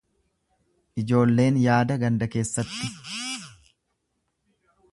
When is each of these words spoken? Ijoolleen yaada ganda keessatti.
Ijoolleen 1.01 1.59
yaada 1.65 1.97
ganda 2.05 2.29
keessatti. 2.37 2.91